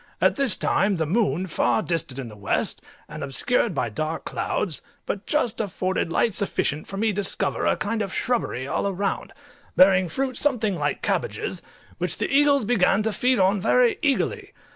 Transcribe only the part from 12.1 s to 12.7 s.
the eagles